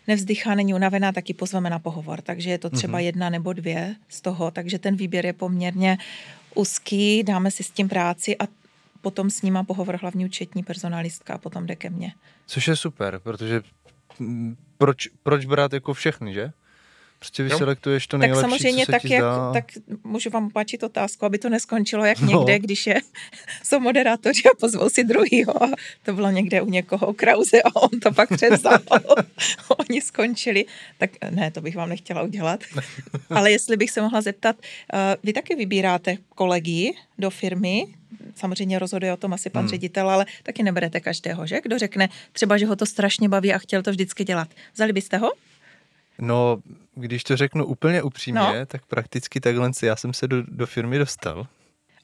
[0.07, 2.21] nevzdychá, není unavená, tak ji pozveme na pohovor.
[2.21, 3.05] Takže je to třeba mm-hmm.
[3.05, 5.97] jedna nebo dvě z toho, takže ten výběr je poměrně
[6.55, 8.47] úzký, dáme si s tím práci a
[9.01, 12.13] potom s nima pohovor hlavní účetní personalistka a potom jde ke mně.
[12.45, 13.61] Což je super, protože
[14.77, 16.51] proč, proč brát jako všechny, že?
[17.25, 19.53] Prostě vyselektuješ to nejlepší, tak samozřejmě co se tak, ti jak, zdá.
[19.53, 19.65] tak
[20.03, 22.27] můžu vám opáčit otázku, aby to neskončilo jak no.
[22.27, 23.01] někde, když je,
[23.63, 25.69] jsou moderátoři a pozvou si druhýho a
[26.03, 28.79] to bylo někde u někoho u Krause a on to pak převzal.
[29.89, 30.65] Oni skončili.
[30.97, 32.59] Tak ne, to bych vám nechtěla udělat.
[33.29, 34.55] Ale jestli bych se mohla zeptat,
[34.93, 37.87] uh, vy taky vybíráte kolegy do firmy,
[38.35, 39.69] samozřejmě rozhoduje o tom asi pan hmm.
[39.69, 41.61] ředitel, ale taky neberete každého, že?
[41.63, 44.47] Kdo řekne třeba, že ho to strašně baví a chtěl to vždycky dělat.
[44.73, 45.31] Vzali byste ho?
[46.19, 46.57] No,
[46.95, 48.65] když to řeknu úplně upřímně, no.
[48.65, 51.47] tak prakticky takhle já jsem se do, do firmy dostal.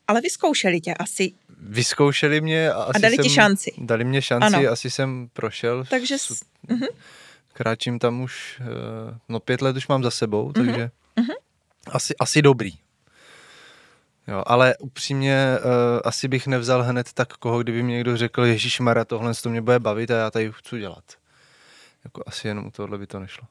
[0.08, 1.32] Ale vyzkoušeli tě asi.
[1.60, 3.72] Vyzkoušeli mě a, asi a dali jsem, ti šanci.
[3.78, 4.70] Dali mě šanci, ano.
[4.70, 5.86] asi jsem prošel.
[5.90, 6.18] Takže...
[6.18, 6.88] S, uh-huh.
[7.54, 10.54] Kráčím tam už, eh, no pět let už mám za sebou, uh-huh.
[10.54, 11.36] takže uh-huh.
[11.88, 12.72] Asi, asi dobrý.
[14.28, 15.72] Jo, ale upřímně uh,
[16.04, 19.62] asi bych nevzal hned tak koho, kdyby mi někdo řekl, Ježíš Mara, tohle to mě
[19.62, 21.04] bude bavit a já tady chci dělat.
[22.04, 23.48] Jako asi jenom u tohle by to nešlo.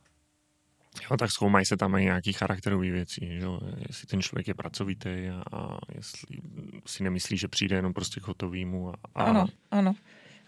[1.11, 3.46] Jo, tak zkoumají se tam i nějaký charakterové věci, že?
[3.88, 6.38] jestli ten člověk je pracovitý a, a jestli
[6.87, 8.88] si nemyslí, že přijde jenom prostě k hotovýmu.
[8.88, 9.24] A, a...
[9.24, 9.94] Ano, ano.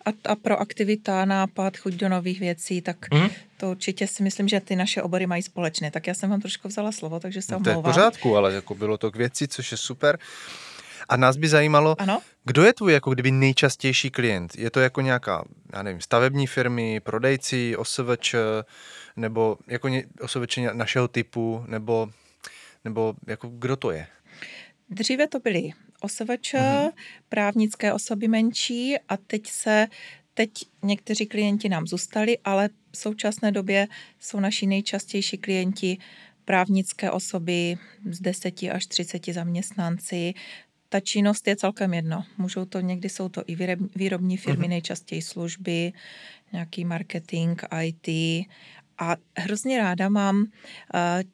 [0.07, 3.29] A, a pro aktivita, nápad, chuť do nových věcí, tak mm.
[3.57, 5.91] to určitě si myslím, že ty naše obory mají společné.
[5.91, 7.83] Tak já jsem vám trošku vzala slovo, takže se omlouvám.
[7.83, 10.19] To je v pořádku, ale jako bylo to k věci, což je super.
[11.09, 12.21] A nás by zajímalo, ano?
[12.45, 14.59] kdo je tvůj jako kdyby nejčastější klient?
[14.59, 18.35] Je to jako nějaká, já nevím, stavební firmy, prodejci, OSVČ,
[19.17, 19.89] nebo jako
[20.21, 22.11] OSVČ našeho typu, nebo,
[22.85, 24.07] nebo jako kdo to je?
[24.91, 26.93] Dříve to byly OSVČ, mm-hmm.
[27.29, 29.89] právnické osoby menší a teď se
[30.35, 30.51] Teď
[30.83, 33.89] někteří klienti nám zůstali, ale v současné době
[34.21, 35.99] jsou naši nejčastější klienti
[36.45, 37.77] právnické osoby
[38.11, 40.35] z 10 až 30 zaměstnanci,
[40.89, 42.25] ta činnost je celkem jedno.
[42.39, 43.57] Můžou to, někdy jsou to i
[43.97, 44.69] výrobní firmy, uh-huh.
[44.69, 45.93] nejčastěji služby,
[46.53, 48.09] nějaký marketing, IT.
[49.03, 50.47] A hrozně ráda mám uh,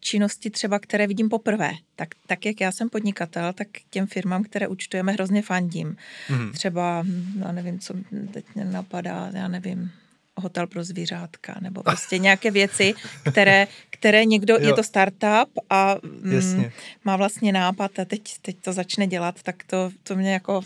[0.00, 1.72] činnosti třeba, které vidím poprvé.
[1.96, 5.96] Tak, tak jak já jsem podnikatel, tak těm firmám, které účtujeme, hrozně fandím.
[6.28, 6.52] Uh-huh.
[6.52, 7.04] Třeba,
[7.38, 7.94] já nevím, co
[8.32, 9.90] teď mě napadá, já nevím,
[10.36, 12.94] hotel pro zvířátka, nebo prostě nějaké věci,
[13.30, 14.66] které, které někdo, jo.
[14.66, 16.70] je to startup a mm,
[17.04, 20.60] má vlastně nápad a teď, teď to začne dělat, tak to, to mě jako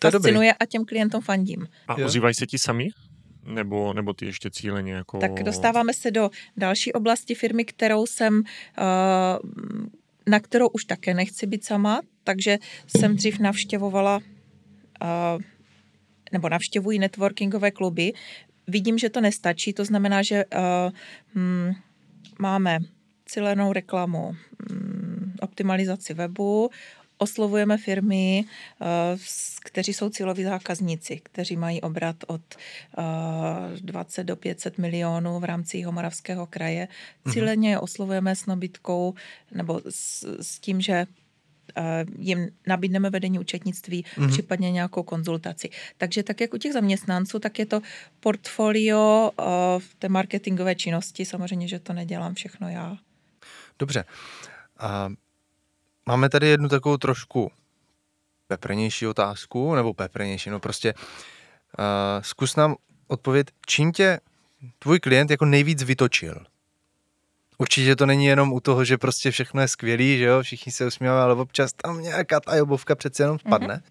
[0.00, 1.68] to fascinuje a těm klientům fandím.
[1.88, 2.06] A jo.
[2.06, 2.88] ozývají se ti sami?
[3.46, 5.18] Nebo, nebo ty ještě cíleně jako...
[5.18, 8.42] Tak dostáváme se do další oblasti firmy, kterou jsem,
[8.78, 8.82] eh,
[10.26, 14.20] na kterou už také nechci být sama, takže jsem dřív navštěvovala
[15.02, 15.38] eh,
[16.32, 18.12] nebo navštěvují networkingové kluby.
[18.66, 20.44] Vidím, že to nestačí, to znamená, že
[21.34, 21.72] hm,
[22.38, 22.78] máme
[23.26, 24.36] cílenou reklamu,
[24.72, 26.70] hm, optimalizaci webu,
[27.18, 28.84] oslovujeme firmy, eh,
[29.64, 32.40] kteří jsou cíloví zákazníci, kteří mají obrat od
[33.80, 36.88] 20 eh, do 500 milionů v rámci Jihomoravského kraje.
[37.24, 37.32] Mhm.
[37.34, 39.14] Cíleně je oslovujeme s nabídkou
[39.52, 41.06] nebo s, s tím, že
[41.76, 44.28] eh, jim nabídneme vedení účetnictví, mm-hmm.
[44.28, 45.70] případně nějakou konzultaci.
[45.98, 47.80] Takže tak jak u těch zaměstnanců, tak je to
[48.20, 49.30] portfolio
[49.78, 51.24] v té marketingové činnosti.
[51.24, 52.96] Samozřejmě, že to nedělám všechno já.
[53.78, 54.04] Dobře.
[54.78, 55.10] A
[56.06, 57.50] Máme tady jednu takovou trošku
[58.46, 62.74] peprnější otázku, nebo peprnější, no prostě uh, zkus nám
[63.06, 64.20] odpovědět, čím tě
[64.78, 66.46] tvůj klient jako nejvíc vytočil?
[67.58, 70.86] Určitě to není jenom u toho, že prostě všechno je skvělý, že jo, všichni se
[70.86, 73.82] usmívají, ale občas tam nějaká ta jobovka přece jenom spadne.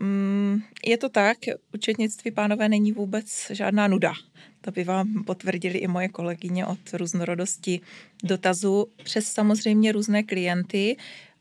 [0.00, 0.62] Mm-hmm.
[0.84, 1.38] je to tak,
[1.74, 4.12] učetnictví pánové není vůbec žádná nuda.
[4.60, 7.80] To by vám potvrdili i moje kolegyně od různorodosti
[8.24, 10.96] dotazů přes samozřejmě různé klienty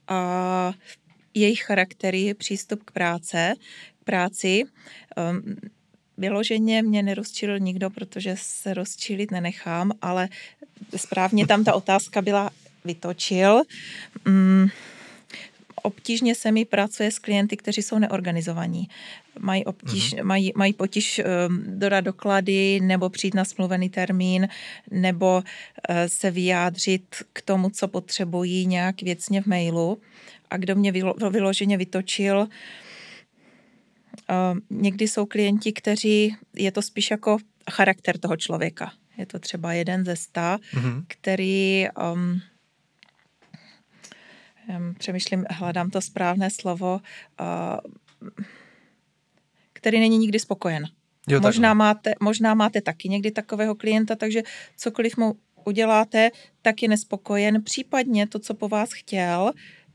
[0.08, 0.74] a
[1.34, 3.54] jejich charaktery, přístup k práce,
[4.02, 4.64] k práci.
[5.32, 5.56] Um,
[6.18, 10.30] vyloženě mě nerozčilil nikdo, protože se rozčilit nenechám, ale
[10.96, 12.50] správně tam ta otázka byla
[12.86, 13.62] vytočil.
[14.28, 14.70] Um,
[15.82, 18.90] obtížně se mi pracuje s klienty, kteří jsou neorganizovaní.
[19.40, 20.24] Mají, obtíž, mm-hmm.
[20.24, 24.48] mají, mají potíž um, dodat doklady nebo přijít na smluvený termín
[24.92, 25.44] nebo uh,
[26.08, 30.02] se vyjádřit k tomu, co potřebují nějak věcně v mailu.
[30.50, 32.48] A kdo mě vylo, vyloženě vytočil, uh,
[34.70, 37.38] někdy jsou klienti, kteří, je to spíš jako
[37.72, 38.92] charakter toho člověka.
[39.18, 41.04] Je to třeba jeden ze sta, mm-hmm.
[41.08, 42.42] který um,
[44.98, 47.00] přemýšlím, hledám to správné slovo,
[49.74, 50.84] který není nikdy spokojen.
[51.28, 54.44] Jo, možná, máte, možná máte taky někdy takového klienta, takže
[54.78, 57.64] cokoliv mu uděláte, tak je nespokojen.
[57.64, 59.52] Případně to, co po vás chtěl,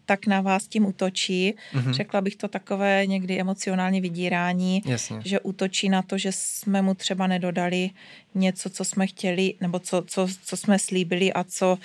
[0.07, 1.55] tak na vás tím útočí.
[1.75, 1.93] Mm-hmm.
[1.93, 5.21] Řekla bych to takové někdy emocionální vydírání, Jasně.
[5.25, 7.91] že útočí na to, že jsme mu třeba nedodali
[8.35, 11.79] něco, co jsme chtěli, nebo co, co, co jsme slíbili a co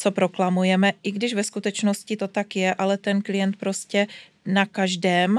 [0.00, 4.06] co proklamujeme, i když ve skutečnosti to tak je, ale ten klient prostě
[4.46, 5.38] na každém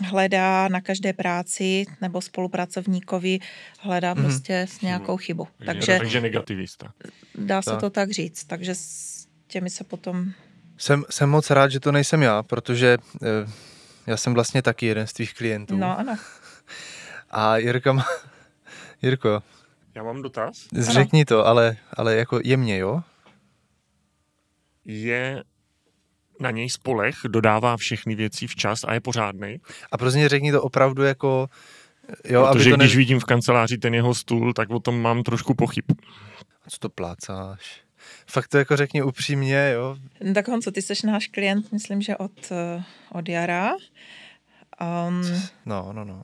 [0.00, 3.38] hledá na každé práci nebo spolupracovníkovi
[3.78, 4.22] hledá mm-hmm.
[4.22, 5.48] prostě s nějakou chybu.
[5.66, 6.92] Takže, takže negativista.
[7.34, 7.80] Dá se tak.
[7.80, 8.44] to tak říct.
[8.44, 10.30] Takže s těmi se potom...
[10.78, 13.50] Jsem, jsem moc rád, že to nejsem já, protože eh,
[14.06, 15.76] já jsem vlastně taky jeden z tvých klientů.
[15.76, 16.16] No, ano.
[17.30, 18.06] A Jirka má...
[19.02, 19.42] Jirko.
[19.94, 20.66] Já mám dotaz?
[20.78, 21.24] Řekni ano.
[21.24, 23.02] to, ale, ale jako jemně, jo?
[24.84, 25.44] Je
[26.40, 29.60] na něj spolech, dodává všechny věci včas a je pořádný.
[29.92, 31.48] A prostě řekni to opravdu jako...
[32.24, 32.84] Jo, Protože aby to ne...
[32.84, 35.84] když vidím v kanceláři ten jeho stůl, tak o tom mám trošku pochyb.
[36.66, 37.80] A co to plácáš?
[38.26, 39.96] Fakt to jako řekni upřímně, jo?
[40.20, 43.72] No tak Honco, ty jsi náš klient, myslím, že od, eh, od jara.
[45.08, 45.22] Um,
[45.66, 46.22] no, no, no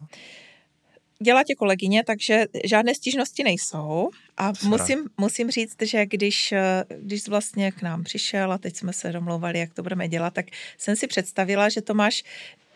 [1.22, 4.08] dělá tě kolegyně, takže žádné stížnosti nejsou.
[4.36, 6.54] A musím, musím říct, že když,
[6.98, 10.46] když vlastně k nám přišel a teď jsme se domlouvali, jak to budeme dělat, tak
[10.78, 12.24] jsem si představila, že to máš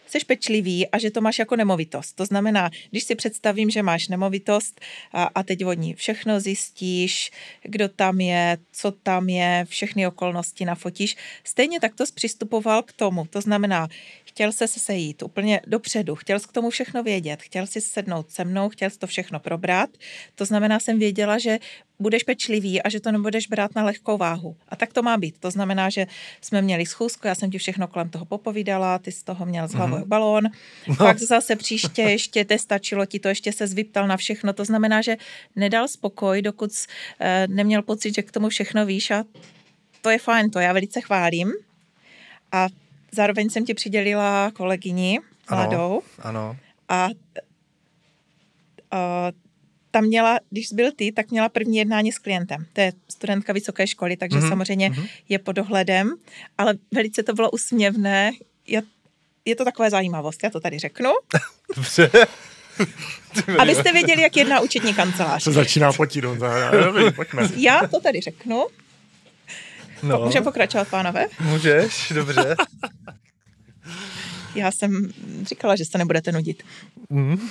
[0.06, 2.12] jsi pečlivý a že to máš jako nemovitost.
[2.12, 4.80] To znamená, když si představím, že máš nemovitost
[5.12, 7.30] a, a teď od ní všechno zjistíš,
[7.62, 13.26] kdo tam je, co tam je, všechny okolnosti nafotíš, stejně tak to přistupoval k tomu.
[13.30, 13.88] To znamená,
[14.24, 18.44] chtěl se sejít úplně dopředu, chtěl jsi k tomu všechno vědět, chtěl si sednout se
[18.44, 19.90] mnou, chtěl jsi to všechno probrat.
[20.34, 21.58] To znamená, jsem věděla, že
[21.98, 24.57] budeš pečlivý a že to nebudeš brát na lehkou váhu.
[24.68, 25.38] A tak to má být.
[25.38, 26.07] To znamená, že
[26.40, 29.72] jsme měli schůzku, já jsem ti všechno kolem toho popovídala, ty z toho měl z
[29.72, 30.07] hlavou mm-hmm.
[30.07, 30.44] balón,
[30.88, 30.96] no.
[30.96, 34.52] pak zase příště ještě te stačilo ti to, ještě se zvyptal na všechno.
[34.52, 35.16] To znamená, že
[35.57, 36.70] nedal spokoj, dokud
[37.20, 39.24] e, neměl pocit, že k tomu všechno víš a
[40.00, 41.52] to je fajn, to já velice chválím.
[42.52, 42.66] A
[43.12, 46.02] zároveň jsem ti přidělila kolegyni mladou.
[46.18, 46.57] Ano.
[46.88, 47.09] A,
[48.90, 49.33] a
[49.94, 52.66] tam měla, když byl ty, tak měla první jednání s klientem.
[52.72, 54.48] To je studentka vysoké školy, takže mm-hmm.
[54.48, 55.09] samozřejmě mm-hmm.
[55.28, 56.14] je pod dohledem,
[56.59, 58.33] ale velice to bylo usměvné.
[58.68, 58.80] Já,
[59.44, 61.11] je to takové zajímavost, já to tady řeknu.
[61.76, 62.11] Dobře.
[63.59, 65.42] Abyste věděli, jak jedná účetní kancelář.
[65.42, 66.24] Se začíná potit.
[67.57, 68.66] Já to tady řeknu.
[70.02, 70.18] No.
[70.18, 71.26] Můžeme pokračovat, pánové?
[71.40, 72.57] Můžeš, dobře.
[74.54, 76.62] Já jsem říkala, že se nebudete nudit.
[77.11, 77.50] Mm.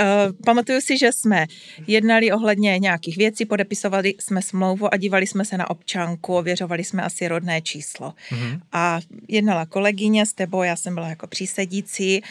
[0.00, 1.46] Uh, pamatuju si, že jsme
[1.86, 7.02] jednali ohledně nějakých věcí, podepisovali jsme smlouvu a dívali jsme se na občanku, ověřovali jsme
[7.02, 8.14] asi rodné číslo.
[8.30, 8.60] Mm-hmm.
[8.72, 12.22] A jednala kolegyně s tebou, já jsem byla jako přísedící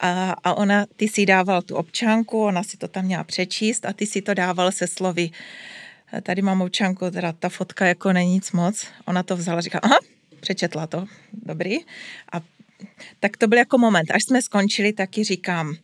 [0.00, 3.92] a, a ona, ty si dával tu občanku, ona si to tam měla přečíst a
[3.92, 5.30] ty si to dával se slovy
[6.22, 8.86] tady mám občanku, teda ta fotka jako není nic moc.
[9.04, 9.98] Ona to vzala, říká, aha,
[10.40, 11.78] přečetla to, dobrý.
[12.32, 12.40] A
[13.20, 14.10] tak to byl jako moment.
[14.10, 15.76] Až jsme skončili, taky říkám,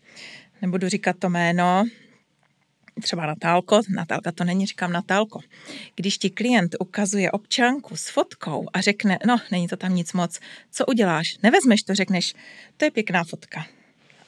[0.62, 1.84] nebudu říkat to jméno,
[3.02, 5.40] třeba Natálko, Natálka to není, říkám Natálko.
[5.96, 10.40] Když ti klient ukazuje občanku s fotkou a řekne, no, není to tam nic moc,
[10.70, 11.38] co uděláš?
[11.42, 12.34] Nevezmeš to, řekneš,
[12.76, 13.66] to je pěkná fotka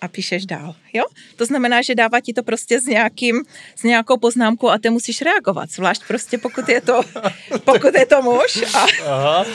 [0.01, 0.75] a píšeš dál.
[0.93, 1.05] Jo?
[1.37, 3.43] To znamená, že dává ti to prostě s, nějakým,
[3.77, 7.01] s nějakou poznámkou a ty musíš reagovat, zvlášť prostě pokud je to,
[7.65, 8.75] pokud je to muž.
[8.75, 8.87] A...
[9.07, 9.47] Aha,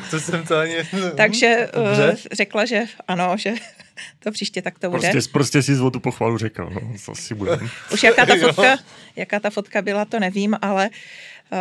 [0.00, 0.74] tak to jsem to ani...
[1.16, 3.54] Takže uh, řekla, že ano, že
[4.18, 5.10] to příště tak to bude.
[5.10, 7.58] Prostě, prostě si zvotu pochvalu řekl, no, to si bude.
[7.92, 8.78] Už jaká ta fotka,
[9.16, 10.90] jaká ta fotka byla, to nevím, ale
[11.52, 11.58] uh,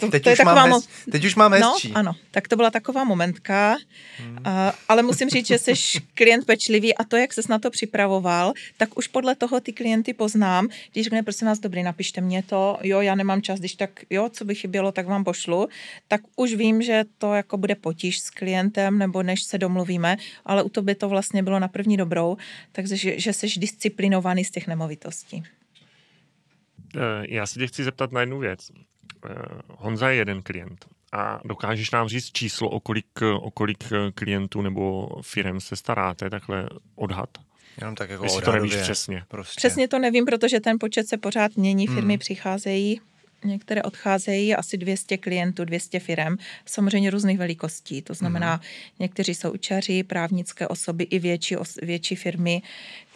[0.00, 1.88] to, teď, to je už taková mám hez, teď už mám hezčí.
[1.88, 3.76] No, ano, tak to byla taková momentka,
[4.16, 4.36] hmm.
[4.36, 4.42] uh,
[4.88, 5.72] ale musím říct, že jsi
[6.14, 10.14] klient pečlivý a to, jak ses na to připravoval, tak už podle toho ty klienty
[10.14, 10.68] poznám.
[10.92, 14.28] Když řekne, prosím vás, dobrý, napište mě to, jo, já nemám čas, když tak, jo,
[14.28, 15.68] co by chybělo, tak vám pošlu,
[16.08, 20.62] tak už vím, že to jako bude potíž s klientem, nebo než se domluvíme, ale
[20.62, 22.36] u tobě to vlastně bylo na první dobrou,
[22.72, 25.42] takže že, že jsi disciplinovaný z těch nemovitostí.
[26.96, 28.70] Eh, já si tě chci zeptat na jednu věc.
[29.26, 29.34] Eh,
[29.68, 30.86] Honza je jeden klient.
[31.12, 36.30] A dokážeš nám říct číslo, o kolik, o kolik eh, klientů nebo firm se staráte,
[36.30, 37.28] takhle odhad?
[37.80, 39.24] Jenom tak jako Jestli to nevíš přesně.
[39.28, 39.54] Prostě.
[39.56, 42.18] Přesně to nevím, protože ten počet se pořád mění, firmy hmm.
[42.18, 43.00] přicházejí,
[43.44, 48.02] některé odcházejí, asi 200 klientů, 200 firm, samozřejmě různých velikostí.
[48.02, 48.62] To znamená, hmm.
[48.98, 52.62] někteří jsou učaři, právnické osoby i větší, větší firmy,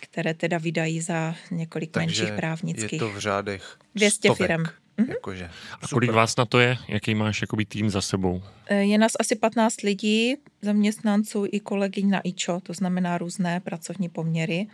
[0.01, 2.93] které teda vydají za několik Takže menších právnických.
[2.93, 4.63] je to v řádech 200 firm.
[4.99, 5.11] Mm-hmm.
[5.11, 5.51] Jakože,
[5.83, 6.77] a kolik vás na to je?
[6.89, 8.43] Jaký máš jakoby tým za sebou?
[8.67, 14.09] Eh, je nás asi 15 lidí, zaměstnanců i kolegyň na IČO, to znamená různé pracovní
[14.09, 14.67] poměry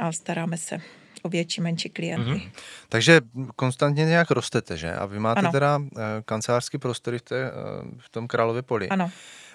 [0.00, 0.80] a staráme se
[1.22, 2.30] o větší, menší klienty.
[2.30, 2.50] Mm-hmm.
[2.88, 3.20] Takže
[3.56, 4.92] konstantně nějak rostete, že?
[4.92, 5.52] A vy máte ano.
[5.52, 5.88] teda uh,
[6.24, 8.88] kancelářský prostory v, té, uh, v tom Králově poli.
[8.88, 9.10] Ano.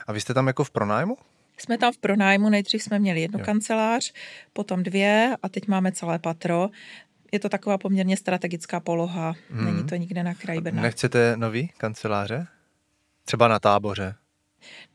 [0.07, 1.17] A vy jste tam jako v pronájmu?
[1.57, 3.45] Jsme tam v pronájmu, nejdřív jsme měli jednu jo.
[3.45, 4.13] kancelář,
[4.53, 6.69] potom dvě a teď máme celé patro
[7.31, 9.35] je to taková poměrně strategická poloha.
[9.51, 9.65] Hmm.
[9.65, 10.81] Není to nikde na kraji Brna.
[10.81, 12.47] Nechcete nový kanceláře?
[13.25, 14.15] Třeba na táboře?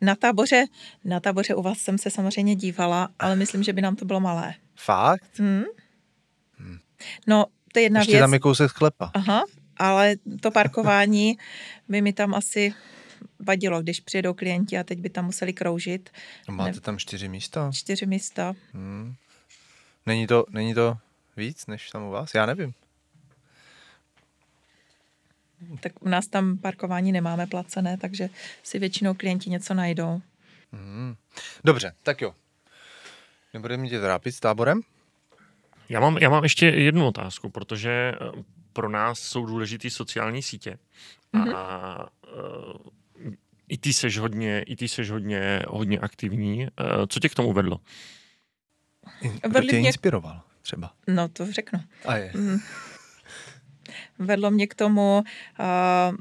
[0.00, 0.64] Na táboře,
[1.04, 4.20] na táboře u vás jsem se samozřejmě dívala, ale myslím, že by nám to bylo
[4.20, 4.54] malé.
[4.74, 5.38] Fakt?
[5.38, 5.64] Hmm.
[6.58, 6.78] Hmm.
[7.26, 8.22] No, to je jedna Ještě věc.
[8.22, 9.10] tam je kousek sklepa.
[9.14, 9.44] Aha,
[9.76, 11.38] ale to parkování
[11.88, 12.74] by mi tam asi
[13.38, 16.10] vadilo, když přijedou klienti a teď by tam museli kroužit.
[16.48, 16.80] No máte ne...
[16.80, 17.70] tam čtyři místa?
[17.74, 18.54] Čtyři místa.
[18.72, 19.14] Hmm.
[20.06, 20.96] Není to, není to
[21.36, 22.34] víc než tam u vás?
[22.34, 22.74] Já nevím.
[25.80, 28.28] Tak u nás tam parkování nemáme placené, takže
[28.62, 30.22] si většinou klienti něco najdou.
[30.72, 31.16] Hmm.
[31.64, 32.34] Dobře, tak jo.
[33.54, 34.80] Nebudeme tě trápit s táborem?
[35.88, 38.42] Já mám, já mám ještě jednu otázku, protože eh,
[38.72, 40.78] pro nás jsou důležité sociální sítě.
[41.34, 41.56] Mm-hmm.
[41.56, 43.32] A uh,
[43.68, 46.62] i ty seš hodně, i ty seš hodně, hodně aktivní.
[46.62, 47.80] Uh, co tě k tomu vedlo?
[49.48, 49.88] Kdo tě mě...
[49.88, 50.42] inspiroval?
[50.64, 50.92] Třeba?
[51.06, 51.80] No, to řeknu.
[52.04, 52.32] A je.
[52.34, 52.58] Mm.
[54.18, 55.22] Vedlo mě k tomu,
[55.60, 56.16] uh,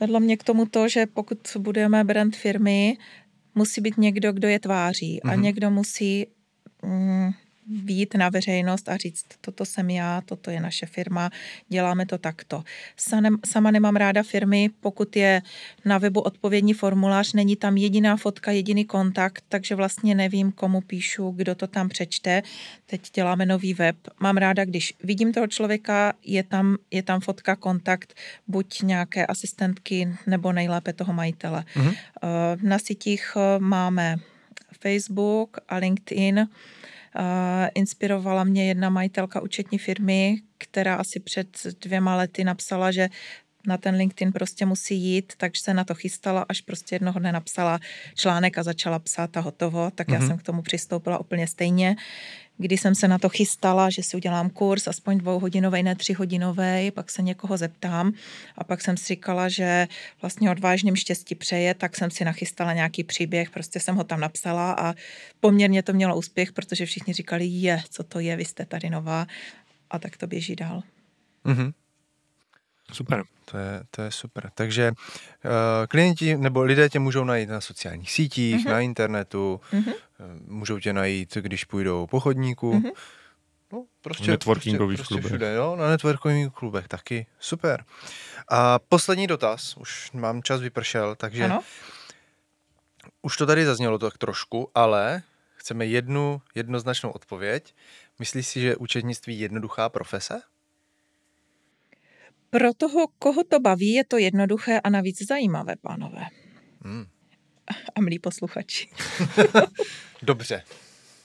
[0.00, 2.96] vedlo mě k tomu to, že pokud budeme brand firmy,
[3.54, 5.30] musí být někdo, kdo je tváří mm-hmm.
[5.30, 5.42] a mhm.
[5.42, 6.26] někdo musí
[6.82, 7.30] mm,
[7.66, 11.30] výjít na veřejnost a říct, toto jsem já, toto je naše firma,
[11.68, 12.64] děláme to takto.
[13.46, 15.42] Sama nemám ráda firmy, pokud je
[15.84, 21.30] na webu odpovědní formulář, není tam jediná fotka, jediný kontakt, takže vlastně nevím, komu píšu,
[21.30, 22.42] kdo to tam přečte.
[22.86, 23.96] Teď děláme nový web.
[24.20, 28.14] Mám ráda, když vidím toho člověka, je tam, je tam fotka, kontakt,
[28.48, 31.64] buď nějaké asistentky nebo nejlépe toho majitele.
[31.76, 31.96] Mm-hmm.
[32.62, 34.16] Na sítích eh, máme
[34.80, 36.48] Facebook a LinkedIn,
[37.74, 41.48] inspirovala mě jedna majitelka účetní firmy, která asi před
[41.80, 43.08] dvěma lety napsala, že
[43.66, 47.32] na ten LinkedIn prostě musí jít, takže se na to chystala, až prostě jednoho dne
[47.32, 47.78] napsala
[48.14, 50.12] článek a začala psát a hotovo, tak mm-hmm.
[50.12, 50.28] já mhm.
[50.28, 51.96] jsem k tomu přistoupila úplně stejně
[52.62, 57.10] kdy jsem se na to chystala, že si udělám kurz, aspoň dvouhodinový, ne třihodinový, pak
[57.10, 58.12] se někoho zeptám
[58.58, 59.88] a pak jsem si říkala, že
[60.22, 64.72] vlastně odvážným štěstí přeje, tak jsem si nachystala nějaký příběh, prostě jsem ho tam napsala
[64.72, 64.94] a
[65.40, 69.26] poměrně to mělo úspěch, protože všichni říkali, je, co to je, vy jste tady nová
[69.90, 70.82] a tak to běží dál.
[71.44, 71.72] Mm-hmm.
[72.92, 73.24] Super.
[73.44, 74.50] To je, to je super.
[74.54, 75.50] Takže uh,
[75.88, 78.70] klienti nebo lidé tě můžou najít na sociálních sítích, mm-hmm.
[78.70, 79.94] na internetu, mm-hmm.
[80.46, 82.72] můžou tě najít, když půjdou po chodníku.
[82.72, 82.92] Mm-hmm.
[83.72, 85.22] No, prostě, networkingových prostě, klubech.
[85.22, 87.26] Prostě všude, jo, na networkingových klubech taky.
[87.40, 87.84] Super.
[88.48, 91.60] A poslední dotaz, už mám čas vypršel, takže Ano?
[93.22, 95.22] už to tady zaznělo tak trošku, ale
[95.56, 97.74] chceme jednu jednoznačnou odpověď.
[98.18, 100.42] Myslíš si, že účetnictví je jednoduchá profese?
[102.52, 106.24] Pro toho, koho to baví, je to jednoduché a navíc zajímavé, pánové
[106.84, 107.04] Hmm.
[107.94, 108.88] a milí posluchači.
[110.22, 110.62] Dobře.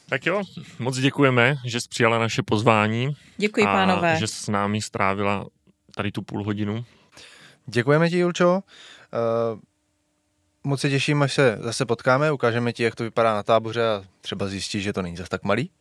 [0.10, 0.44] Tak jo,
[0.80, 4.16] moc děkujeme, že jsi přijala naše pozvání Děkuji, a pánové.
[4.20, 5.46] že jsi s námi strávila
[5.96, 6.86] tady tu půl hodinu.
[7.66, 8.54] Děkujeme ti, Julčo.
[9.54, 9.60] Uh,
[10.64, 14.04] moc se těším, až se zase potkáme, ukážeme ti, jak to vypadá na táboře a
[14.22, 15.72] třeba zjistíš, že to není zas tak malý.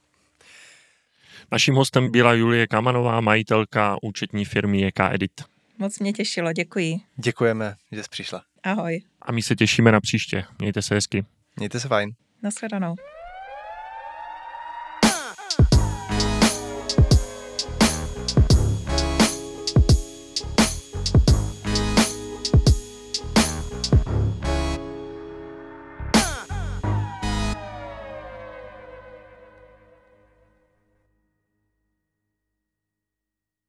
[1.53, 5.31] Naším hostem byla Julie Kamanová, majitelka účetní firmy JK Edit.
[5.79, 6.97] Moc mě těšilo, děkuji.
[7.17, 8.43] Děkujeme, že jsi přišla.
[8.63, 10.45] Ahoj, A my se těšíme na příště.
[10.59, 11.25] Mějte se hezky.
[11.57, 12.11] Mějte se fajn.
[12.43, 12.95] nashledanou.